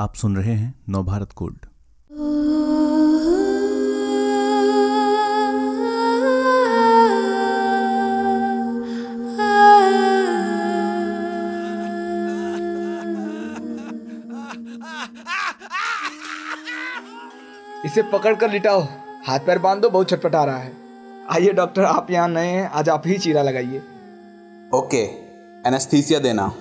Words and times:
आप 0.00 0.14
सुन 0.14 0.36
रहे 0.36 0.52
हैं 0.52 0.74
नवभारत 0.88 1.32
कोड। 1.32 1.52
इसे 17.84 18.02
पकड़ 18.02 18.34
कर 18.34 18.50
लिटाओ। 18.50 18.80
हाथ 19.26 19.38
पैर 19.38 19.58
बाँध 19.58 19.82
दो 19.82 19.90
बहुत 19.90 20.10
छटपटा 20.10 20.44
रहा 20.44 20.56
है। 20.56 20.72
आइए 21.30 21.52
डॉक्टर 21.52 21.84
आप 21.84 22.10
यहाँ 22.10 22.28
नए 22.28 22.46
हैं। 22.46 22.70
आज 22.70 22.88
आप 22.88 23.02
ही 23.06 23.18
चीरा 23.18 23.42
लगाइए। 23.42 23.78
ओके 24.74 25.02
एनेस्थीसिया 25.68 26.20
देना। 26.20 26.52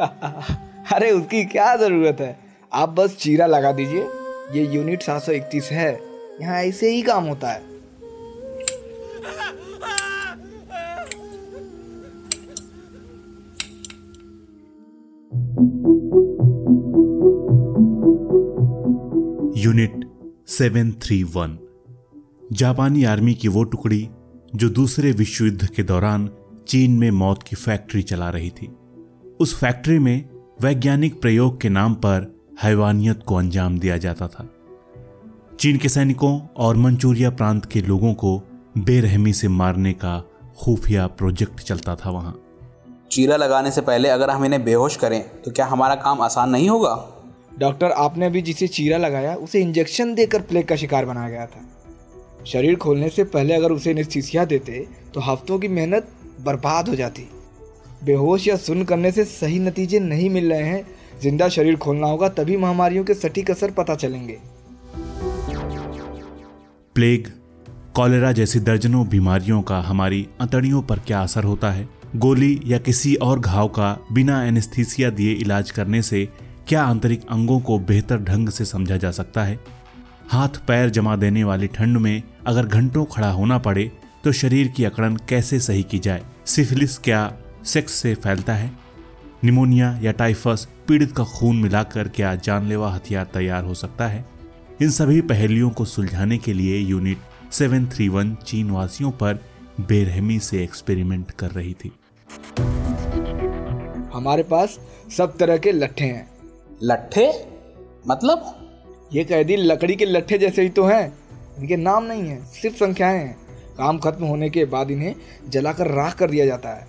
अरे 0.92 1.10
उसकी 1.10 1.44
क्या 1.44 1.76
ज़रूरत 1.76 2.16
है? 2.20 2.47
आप 2.72 2.88
बस 2.88 3.16
चीरा 3.16 3.46
लगा 3.46 3.72
दीजिए। 3.72 4.02
ये 4.52 4.74
यूनिट 4.74 5.02
731 5.02 5.64
है। 5.64 6.00
यहाँ 6.40 6.56
ऐसे 6.56 6.90
ही 6.90 7.02
काम 7.02 7.24
होता 7.24 7.50
है। 7.50 7.62
यूनिट 19.62 20.04
731 20.48 21.58
जापानी 22.52 23.04
आर्मी 23.04 23.34
की 23.34 23.48
वो 23.48 23.64
टुकड़ी 23.64 24.08
जो 24.54 24.68
दूसरे 24.68 25.12
विश्व 25.12 25.44
युद्ध 25.44 25.66
के 25.66 25.82
दौरान 25.82 26.30
चीन 26.68 26.90
में 26.90 27.10
मौत 27.10 27.42
की 27.42 27.56
फैक्ट्री 27.56 28.02
चला 28.02 28.30
रही 28.30 28.50
थी। 28.50 28.66
उस 29.40 29.60
फैक्ट्री 29.60 29.98
में 29.98 30.28
वैज्ञानिक 30.62 31.20
प्रयोग 31.20 31.60
के 31.60 31.68
नाम 31.68 31.94
पर 31.94 32.37
हैवानियत 32.62 33.22
को 33.26 33.34
अंजाम 33.34 33.78
दिया 33.78 33.96
जाता 33.96 34.26
था। 34.28 34.48
चीन 35.60 35.76
के 35.76 35.88
सैनिकों 35.88 36.40
और 36.56 36.76
मंचूरिया 36.76 37.30
प्रांत 37.30 37.66
के 37.66 37.80
लोगों 37.80 38.12
को 38.14 38.36
बेरहमी 38.78 39.32
से 39.32 39.48
मारने 39.48 39.92
का 39.92 40.18
खुफिया 40.58 41.06
प्रोजेक्ट 41.06 41.60
चलता 41.60 41.94
था 41.96 42.10
वहाँ। 42.10 42.34
चीरा 43.12 43.36
लगाने 43.36 43.70
से 43.70 43.80
पहले 43.80 44.08
अगर 44.08 44.30
हम 44.30 44.44
इन्हें 44.44 44.64
बेहोश 44.64 44.96
करें 44.96 45.20
तो 45.42 45.50
क्या 45.50 45.66
हमारा 45.66 45.94
काम 45.94 46.20
आसान 46.20 46.50
नहीं 46.50 46.68
होगा? 46.68 46.94
डॉक्टर 47.58 47.90
आपने 47.90 48.26
अभी 48.26 48.42
जिसे 48.42 48.68
चीरा 48.68 48.98
लगाया 48.98 49.34
उसे 49.36 49.60
इंजेक्शन 49.60 50.14
देकर 50.14 50.42
प्लेग 50.42 50.68
का 50.68 50.76
शिकार 50.76 51.04
बनाया 51.04 51.30
गया 51.30 51.46
था। 51.46 52.44
शरीर 52.44 52.76
खोलने 52.76 53.08
से 53.08 53.24
पहले 53.24 53.54
अगर 53.54 53.72
उसे 53.72 53.90
एनेस्थीसिया 53.90 54.44
देते 54.44 54.86
तो 55.14 55.20
हफ्तों 55.20 55.58
की 55.58 55.68
मेहनत 55.68 56.08
बर्बाद 56.40 56.88
हो 56.88 56.94
जाती। 56.94 57.28
बेहोश 58.04 58.48
या 58.48 58.56
सुन 58.56 58.84
करने 58.84 59.12
से 59.12 59.24
सही 59.24 59.58
नतीजे 59.58 59.98
नहीं 60.00 60.30
मिल 60.30 60.52
रहे 60.52 60.62
हैं 60.62 60.97
ज़िंदा 61.22 61.48
शरीर 61.48 61.76
खोलना 61.76 62.06
होगा, 62.06 62.28
तभी 62.28 62.56
महामारियों 62.56 63.04
के 63.04 63.14
सटीक 63.14 63.50
असर 63.50 63.70
पता 63.70 63.94
चलेंगे। 63.94 64.38
प्लेग, 66.94 67.26
कॉलेरा 67.94 68.32
जैसी 68.32 68.60
दर्जनों 68.60 69.06
बीमारियों 69.08 69.62
का 69.62 69.80
हमारी 69.80 70.26
अंतड़ियों 70.40 70.82
पर 70.82 70.98
क्या 70.98 71.20
असर 71.20 71.44
होता 71.44 71.70
है? 71.70 71.88
गोली 72.16 72.60
या 72.66 72.78
किसी 72.78 73.14
और 73.14 73.40
घाव 73.40 73.68
का 73.68 73.96
बिना 74.12 74.42
एनेस्थीसिया 74.44 75.10
दिए 75.10 75.32
इलाज 75.32 75.70
करने 75.70 76.02
से 76.02 76.28
क्या 76.68 76.82
आंतरिक 76.82 77.26
अंगों 77.30 77.60
को 77.60 77.78
बेहतर 77.78 78.18
ढंग 78.18 78.48
से 78.48 78.64
समझा 78.64 78.96
जा 78.96 79.10
सकता 79.10 79.44
है? 79.44 79.58
हाथ 80.28 80.48
पैर 80.48 80.90
जमा 80.90 81.16
देने 81.16 81.44
वाली 81.44 81.66
ठंड 81.66 81.96
में 81.96 82.22
अगर 82.46 82.66
घंटों 82.66 83.04
खड़ा 83.04 83.30
होना 83.30 83.58
पड़े 83.58 83.90
तो 84.24 84.32
शरीर 84.32 84.68
की 84.68 84.84
अकड़न 84.84 85.16
कैसे 85.28 85.60
सही 85.60 85.82
की 85.82 85.98
जाए? 85.98 86.22
सिफिलिस 86.46 86.98
क्या 86.98 87.32
सेक्स 87.64 87.92
से 87.92 88.14
फैलता 88.14 88.54
है? 88.54 88.70
निमोनिया 89.44 89.98
या 90.02 90.12
टाइफस 90.12 90.68
पीड़ित 90.88 91.12
का 91.16 91.24
खून 91.24 91.56
मिलाकर 91.56 92.08
क्या 92.08 92.34
जानलेवा 92.34 92.90
हथियार 92.90 93.24
तैयार 93.24 93.64
हो 93.64 93.74
सकता 93.74 94.06
है? 94.06 94.24
इन 94.82 94.90
सभी 94.90 95.20
पहेलियों 95.20 95.70
को 95.70 95.84
सुलझाने 95.84 96.38
के 96.38 96.52
लिए 96.52 96.78
यूनिट 96.78 97.18
731 97.52 98.34
चीन 98.34 98.70
वासियों 98.70 99.10
पर 99.10 99.34
बेरहमी 99.80 100.38
से 100.38 100.64
एक्सपेरिमेंट 100.64 101.30
कर 101.30 101.50
रही 101.50 101.74
थी। 101.74 101.92
हमारे 104.14 104.42
पास 104.42 104.78
सब 105.16 105.36
तरह 105.36 105.56
के 105.56 105.72
लट्ठे 105.72 106.04
हैं। 106.04 106.30
लट्ठे? 106.82 107.48
मतलब? 108.08 108.68
ये 109.12 109.24
कैदी 109.24 109.56
लकड़ी 109.56 109.96
के 109.96 110.04
लट्ठे 110.04 110.38
जैसे 110.38 110.62
ही 110.62 110.68
तो 110.68 110.84
हैं। 110.84 111.18
इनके 111.58 111.76
नाम 111.76 112.04
नहीं 112.04 112.22
है 112.22 112.44
सिर्फ़ 112.44 112.76
संख्याएँ 112.76 113.18
हैं। 113.18 113.36
काम 113.78 113.98
खत्म 113.98 114.24
होने 114.24 114.50
के 114.50 114.64
बाद 114.64 114.90
इन्हें 114.90 115.14
जलाकर 115.48 115.86
राख 115.86 116.14
कर 116.18 116.30
दिया 116.30 116.46
जाता 116.46 116.68
है। 116.68 116.88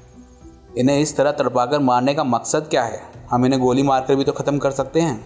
इन्हें 0.77 0.99
इस 0.99 1.17
तरह 1.17 1.31
तड़पाकर 1.31 1.79
मारने 1.79 2.13
का 2.13 2.23
मकसद 2.23 2.59
क्या 2.59 2.83
है? 2.83 3.18
हम 3.29 3.45
इन्हें 3.45 3.61
गोली 3.61 3.83
मारकर 3.83 4.15
भी 4.15 4.23
तो 4.23 4.31
ख़त्म 4.31 4.57
कर 4.57 4.71
सकते 4.71 5.01
हैं। 5.01 5.19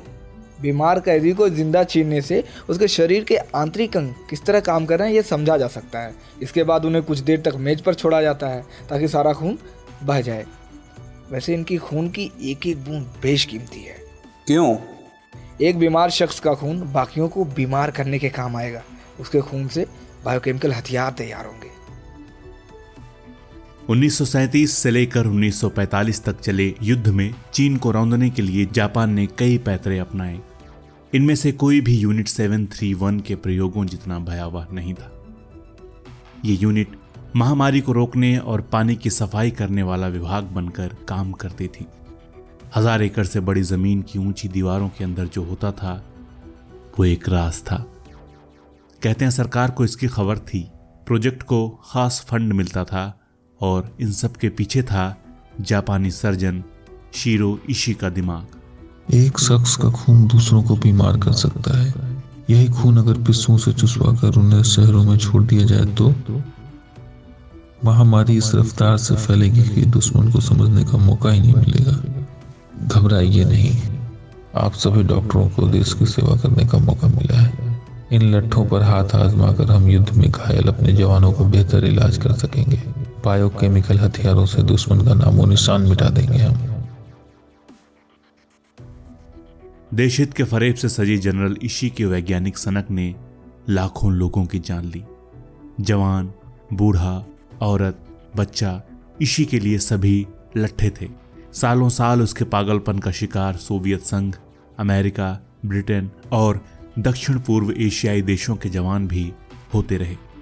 बीमार 0.62 1.00
कैदी 1.00 1.32
को 1.34 1.48
ज़िंदा 1.50 1.84
छीनने 1.84 2.22
से 2.22 2.44
उसके 2.70 2.88
शरीर 2.88 3.24
के 3.24 3.38
आंतरिक 3.56 3.98
अंग 3.98 4.14
किस 4.30 4.46
तरह 4.46 4.60
काम 4.60 4.86
कर 4.86 5.00
रहे 5.00 5.08
हैं 5.08 5.16
ये 5.16 5.22
समझा 5.24 5.58
जा 5.58 5.68
सकता 5.68 6.00
है। 6.00 6.14
इसके 6.42 6.64
बाद 6.64 6.86
उन्हें 6.86 7.04
कुछ 7.04 7.20
देर 7.20 7.42
तक 7.42 7.56
मेज 7.58 7.82
पर 7.82 7.94
छोड़ा 7.94 8.22
जाता 8.22 8.48
है 8.48 8.62
ताकि 8.90 9.08
सारा 9.08 9.34
खून 9.34 9.58
बह 10.04 10.22
जाए। 10.22 10.46
वैसे 11.32 11.54
इनकी 11.54 11.78
खून 11.80 12.10
की 12.10 12.32
एक 12.44 12.68
एक 12.68 12.84
बूंद 12.86 13.14
बेशकीमती 13.22 13.82
है। 13.82 13.98
क्यों? 14.48 14.76
एक 15.62 15.78
बीमार 15.80 16.10
शख्स 16.10 16.40
का 16.40 16.54
खून 16.54 16.82
बाकियों 16.94 17.28
को 17.28 17.46
बीमार 17.46 17.92
करने 17.92 18.20
के 18.20 18.30
काम 18.30 18.56
आएगा। 18.56 18.82
उसके 19.20 19.42
खून 19.42 19.68
से 19.68 19.86
बायोकेमिकल 20.26 20.74
हथियार 20.74 21.12
तैयार 21.12 21.46
होंगे। 21.46 21.70
1937 23.90 24.68
से 24.68 24.92
लेकर 24.92 25.28
1945 25.28 26.24
तक 26.24 26.40
चले 26.40 26.76
युद्ध 26.84 27.08
में 27.08 27.34
चीन 27.54 27.78
को 27.78 27.92
रौंदने 27.92 28.30
के 28.30 28.42
लिए 28.42 28.66
जापान 28.66 29.14
ने 29.14 29.26
कई 29.26 29.58
पैतरे 29.58 29.98
अपनाए। 30.00 30.40
इनमें 31.16 31.36
से 31.36 31.52
कोई 31.52 31.82
भी 31.82 31.98
यूनिट 31.98 32.28
731 32.28 33.22
के 33.22 33.36
प्रयोगों 33.36 33.86
जितना 33.86 34.20
भयावह 34.20 34.68
नहीं 34.74 34.94
था। 34.94 35.12
ये 36.46 36.56
यूनिट 36.56 36.96
महामारी 37.36 37.82
को 37.82 37.92
रोकने 37.92 38.38
और 38.38 38.62
पानी 38.62 38.96
की 38.96 39.10
सफ़ाई 39.10 39.52
करने 39.52 39.84
वाला 39.84 40.08
विभाग 40.08 40.44
बनकर 40.44 40.96
काम 41.08 41.32
करती 41.32 41.68
थी। 41.68 41.86
हज़ार 42.76 43.02
एकड़ 43.02 43.26
से 43.26 43.40
बड़ी 43.40 43.62
ज़मीन 43.62 44.02
की 44.02 44.20
ऊँची 44.20 44.48
दीवारों 44.48 44.90
के 44.90 45.04
अंदर 45.04 45.26
जो 45.26 45.44
होता 45.44 45.72
था, 45.72 45.94
वो 47.00 47.06
एक 47.06 47.30
राज 47.30 47.62
था। 47.62 47.78
कहते 49.04 49.26
हैं 49.26 49.32
सरकार 49.32 49.72
को 49.72 49.86
इसकी 49.86 50.08
खबर 50.08 50.38
थी। 50.38 50.70
प्रोजेक्ट 51.08 51.44
को 51.44 51.70
खास 51.70 52.26
फंड 52.30 52.54
मिलता 52.54 52.84
था 52.84 53.20
और 53.64 53.96
इन 54.02 54.12
सब 54.12 54.34
के 54.34 54.50
पीछे 54.50 54.84
था 54.84 55.18
जापानी 55.62 56.12
सर्जन 56.12 56.64
शीरो 57.14 57.60
इशी 57.70 57.94
का 57.94 58.10
दिमाग। 58.10 58.46
एक 59.14 59.40
शख्स 59.40 59.76
का 59.76 59.90
खून 59.90 60.28
दूसरों 60.28 60.64
को 60.64 60.76
बीमार 60.76 61.18
कर 61.18 61.32
सकता 61.32 61.78
है। 61.78 61.94
यही 62.50 62.68
खून 62.68 62.98
अगर 62.98 63.14
पिस्सों 63.14 63.58
से 63.58 63.74
चुसवा 63.74 64.14
कर 64.14 64.40
उन्हें 64.40 64.64
शहरों 64.64 65.04
में 65.04 65.18
छोड़ 65.18 65.44
दिया 65.44 65.64
जाए 65.66 65.86
तो? 65.86 66.16
महामारी 67.86 68.38
इस 68.38 68.56
रफ्तार 68.56 68.98
से 68.98 69.16
फैलेगी 69.16 69.64
कि 69.64 69.82
दुश्मन 69.82 70.32
को 70.32 70.42
समझने 70.42 70.84
का 70.84 70.98
मौका 70.98 71.32
ही 71.32 71.40
नहीं 71.40 71.54
मिलेगा। 71.54 72.04
घबराइए 72.88 73.46
नहीं। 73.46 73.82
आप 74.56 74.74
सभी 74.74 75.04
डॉक्टरों 75.04 75.50
को 75.50 75.68
देश 75.68 75.94
की 75.94 76.06
सेवा 76.06 76.36
करने 76.36 76.66
का 76.66 76.78
मौका 76.78 77.08
मिला 77.08 77.40
है। 77.40 77.82
इन 78.12 78.36
लट्ठों 78.36 78.66
पर 78.66 78.82
हाथ 78.82 79.16
आजमा 79.16 79.52
कर 79.52 79.72
हम 79.72 79.88
युद्ध 79.88 80.10
में 80.18 80.32
घायल 80.32 80.64
अपने 80.64 80.94
जवानों 80.94 81.32
को 81.32 81.46
बेहतर 81.46 81.86
इलाज 81.86 82.18
कर 82.18 82.32
सकेंगे। 82.32 83.03
बायोकेमिकल 83.26 84.00
हथियारों 84.00 84.46
से 84.46 84.64
दुश्मन 84.64 85.06
का 85.06 85.14
नामो 85.14 85.46
निशान 85.46 85.82
मिटा 85.82 86.10
देंगे 86.10 86.38
हम। 86.38 86.86
देशहित 89.94 90.34
के 90.34 90.44
फरेब 90.44 90.76
से 90.76 90.90
सजी 90.90 91.18
जनरल 91.18 91.58
इशी 91.64 91.90
के 91.90 92.06
वैज्ञानिक 92.06 92.58
सनक 92.58 92.92
ने 92.92 93.16
लाखों 93.70 94.14
लोगों 94.14 94.46
की 94.46 94.60
जान 94.60 94.86
ली। 94.86 95.04
जवान, 95.82 96.34
बूढ़ा, 96.74 97.26
औरत, 97.62 98.00
बच्चा 98.36 98.82
इशी 99.22 99.46
के 99.46 99.60
लिए 99.60 99.78
सभी 99.78 100.28
लट्ठे 100.58 100.90
थे। 101.02 101.10
सालों 101.54 101.90
साल 101.90 102.22
उसके 102.22 102.46
पागलपन 102.46 103.00
का 103.00 103.12
शिकार 103.12 103.56
सोवियत 103.56 104.02
संघ, 104.02 104.36
अमेरिका, 104.80 105.40
ब्रिटेन 105.66 106.12
और 106.32 106.66
दक्षिण 107.00 107.40
पूर्व 107.40 107.72
एशियाई 107.72 108.22
देशों 108.22 108.56
के 108.56 108.70
जवान 108.70 109.08
भी 109.08 109.34
होते 109.74 109.98
रहे। 109.98 110.33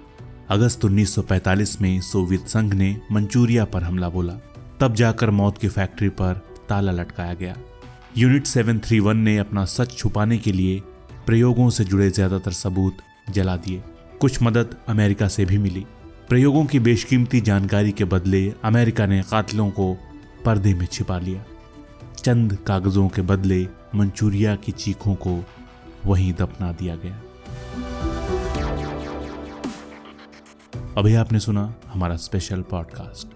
अगस्त 0.52 0.84
1945 0.84 1.80
में 1.80 2.00
सोवियत 2.00 2.46
संघ 2.46 2.74
ने 2.74 3.00
मंचूरिया 3.12 3.64
पर 3.64 3.82
हमला 3.82 4.08
बोला। 4.08 4.32
तब 4.80 4.94
जाकर 4.94 5.30
मौत 5.30 5.58
की 5.58 5.68
फैक्ट्री 5.68 6.08
पर 6.08 6.40
ताला 6.68 6.92
लटकाया 6.92 7.34
गया। 7.34 7.56
यूनिट 8.18 8.46
731 8.46 9.14
ने 9.14 9.38
अपना 9.38 9.64
सच 9.64 9.96
छुपाने 9.98 10.38
के 10.38 10.52
लिए 10.52 10.82
प्रयोगों 11.26 11.70
से 11.70 11.84
जुड़े 11.84 12.10
ज़्यादातर 12.10 12.52
सबूत 12.52 12.96
जला 13.30 13.56
दिए। 13.56 13.82
कुछ 14.20 14.42
मदद 14.42 14.76
अमेरिका 14.88 15.28
से 15.28 15.44
भी 15.44 15.58
मिली। 15.58 15.86
प्रयोगों 16.28 16.64
की 16.64 16.80
बेशकीमती 16.80 17.40
जानकारी 17.40 17.92
के 17.92 18.04
बदले 18.04 18.54
अमेरिका 18.64 19.06
ने 19.06 19.22
कातिलों 19.22 19.70
को 19.70 19.92
पर्दे 20.44 20.74
में 20.74 20.86
छिपा 20.86 21.18
लिया। 21.18 21.44
चंद 22.18 22.58
कागजों 22.66 23.08
के 23.08 23.22
बदले 23.22 23.66
मंचूरिया 23.94 24.56
की 24.56 24.72
चीखों 24.72 25.14
को 25.14 25.44
वहीं 26.06 26.32
दफना 26.32 26.72
दिया 26.72 26.96
गया। 26.96 27.20
अभी 30.98 31.14
आपने 31.14 31.40
सुना 31.40 31.74
हमारा 31.86 32.16
स्पेशल 32.16 32.62
पॉडकास्ट 32.62 33.28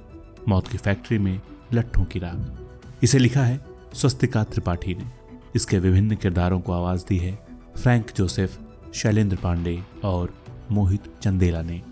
मौत 0.48 0.68
की 0.68 0.78
फैक्ट्री 0.78 1.18
में 1.18 1.40
लट्ठों 1.72 2.04
की 2.04 2.18
राग 2.18 2.68
इसे 3.02 3.18
लिखा 3.18 3.42
है 3.42 3.64
स्वस्तिका 3.94 4.44
त्रिपाठी 4.44 4.94
ने। 4.94 5.12
इसके 5.54 5.78
विभिन्न 5.78 6.16
किरदारों 6.16 6.60
को 6.60 6.72
आवाज़ 6.72 7.04
दी 7.08 7.18
है 7.18 7.46
फ्रैंक 7.76 8.10
जोसेफ, 8.10 8.58
शैलेंद्र 8.94 9.36
पांडे 9.36 9.82
और 10.04 10.34
मोहित 10.70 11.00
चंदेला 11.22 11.62
ने। 11.62 11.82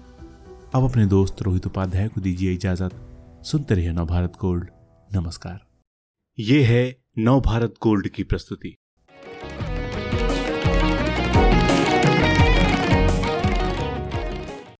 अब 0.75 0.91
अपने 0.91 1.07
दोस्त 1.07 1.43
रोहित 1.43 1.67
उपाध्याय 1.67 2.09
को 2.09 2.21
दीजिए 2.21 2.53
इजाज़त। 2.53 2.91
सुनते 3.43 3.75
रहिए 3.75 3.93
नवभारत 3.93 4.33
गोल्ड। 4.41 4.71
नमस्कार। 5.15 5.61
ये 6.39 6.65
है 6.65 7.05
नवभारत 7.19 7.75
गोल्ड 7.83 8.09
की 8.09 8.23
प्रस्तुति। 8.23 8.77